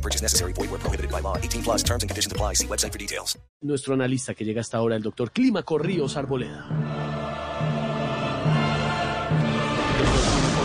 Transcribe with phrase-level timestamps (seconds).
[0.00, 0.54] No purchase necessary.
[0.54, 1.36] Void where prohibited by law.
[1.36, 2.54] 18 plus terms and conditions apply.
[2.54, 3.38] See website for details.
[3.62, 6.64] Nuestro analista que llega hasta ahora, el doctor Clímaco Ríos Arboleda.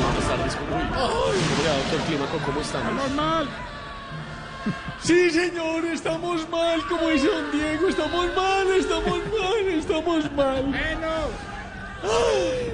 [0.06, 0.56] Buenas tardes.
[0.56, 3.12] ¿cómo- Ay, hola, doctor Clímaco, ¿cómo estamos?
[3.12, 3.50] mal.
[5.04, 10.74] Sí, señor, estamos mal, como dice don Diego, estamos mal, estamos mal, estamos mal.
[12.04, 12.72] Ay,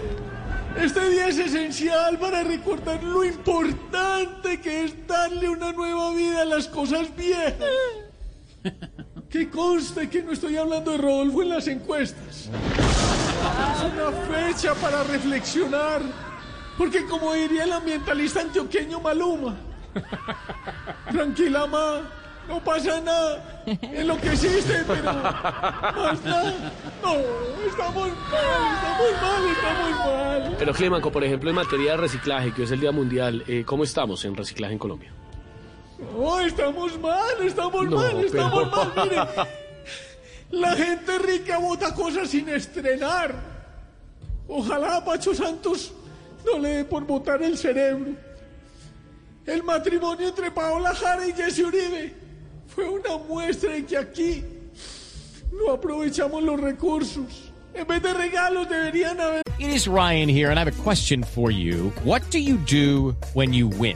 [0.77, 6.45] este día es esencial para recordar lo importante que es darle una nueva vida a
[6.45, 7.69] las cosas viejas.
[9.29, 12.49] Que conste que no estoy hablando de Rodolfo en las encuestas.
[12.49, 16.01] Es una fecha para reflexionar.
[16.77, 19.55] Porque como diría el ambientalista antioqueño Maluma,
[21.11, 22.01] tranquila ma,
[22.47, 23.63] no pasa nada.
[23.81, 26.71] Enloqueciste, pero más nada.
[27.01, 27.13] No,
[27.67, 30.55] estamos mal, estamos mal, estamos mal.
[30.59, 33.63] Pero Clímaco, por ejemplo, en materia de reciclaje, que hoy es el Día Mundial, eh,
[33.65, 35.11] ¿cómo estamos en reciclaje en Colombia?
[36.15, 39.07] No, estamos mal, estamos No, mal, estamos pero- mal.
[39.09, 39.49] Mire,
[40.51, 43.33] la gente rica vota cosas sin estrenar.
[44.47, 45.93] Ojalá a Pacho Santos
[46.45, 48.11] no le dé por votar el cerebro.
[49.45, 52.13] El matrimonio entre Paola Jara y Jesse Uribe
[52.73, 54.43] fue una muestra de que aquí
[55.51, 57.51] no aprovechamos los recursos.
[57.73, 61.23] En vez de regalos deberían haber It is Ryan here, and I have a question
[61.23, 61.93] for you.
[62.03, 63.95] What do you do when you win?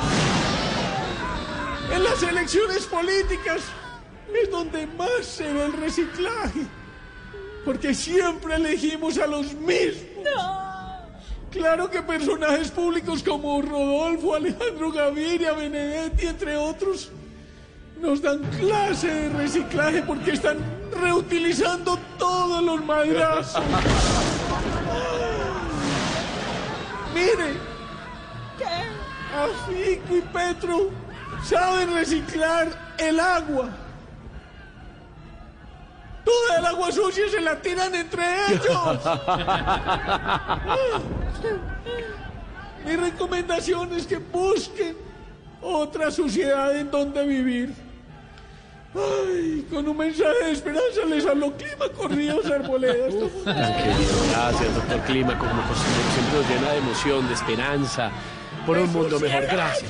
[1.91, 3.61] En las elecciones políticas
[4.33, 6.65] es donde más se ve el reciclaje.
[7.65, 10.07] Porque siempre elegimos a los mismos.
[11.51, 17.11] Claro que personajes públicos como Rodolfo, Alejandro Gaviria, Benedetti, entre otros,
[17.99, 20.57] nos dan clase de reciclaje porque están
[20.99, 23.61] reutilizando todos los madrazos.
[27.13, 27.57] Mire,
[29.35, 30.89] a Fico y Petro
[31.43, 33.69] saben reciclar el agua.
[36.23, 38.99] Toda el agua sucia se la tiran entre ellos.
[42.85, 44.95] Mi recomendación es que busquen
[45.61, 47.73] otra sociedad en donde vivir.
[48.93, 53.13] Ay, con un mensaje de esperanza les habló Clima Corridos Arboledas.
[53.45, 58.11] Gracias, doctor Clímaco, como siempre nos llena de emoción, de esperanza,
[58.65, 59.43] por un mundo mejor.
[59.43, 59.89] Gracias.